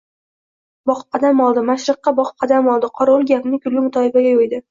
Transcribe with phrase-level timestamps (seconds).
[0.91, 1.63] boqib qadam oldi.
[1.67, 2.89] Mashriqqa boqib qadam oldi.
[3.01, 4.59] Qorovul gapni kulgi-mutoyibaga yo‘ydi.